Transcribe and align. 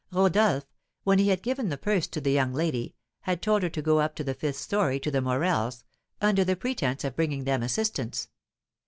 Rodolph, 0.11 0.65
when 1.03 1.19
he 1.19 1.27
had 1.29 1.43
given 1.43 1.69
the 1.69 1.77
purse 1.77 2.07
to 2.07 2.19
the 2.19 2.31
young 2.31 2.53
lady 2.55 2.95
had 3.19 3.39
told 3.39 3.61
her 3.61 3.69
to 3.69 3.81
go 3.83 3.99
up 3.99 4.15
to 4.15 4.23
the 4.23 4.33
fifth 4.33 4.55
story 4.57 4.99
to 4.99 5.11
the 5.11 5.21
Morels, 5.21 5.83
under 6.19 6.43
the 6.43 6.55
pretence 6.55 7.03
of 7.03 7.15
bringing 7.15 7.43
them 7.43 7.61
assistance. 7.61 8.27